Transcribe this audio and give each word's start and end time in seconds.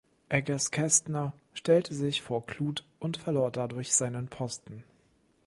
Eggers-Kestner 0.29 1.31
stellte 1.53 1.93
sich 1.93 2.23
vor 2.23 2.43
Kluth 2.47 2.83
und 2.97 3.17
verlor 3.17 3.51
dadurch 3.51 3.93
seinen 3.93 4.29
Posten. 4.29 4.83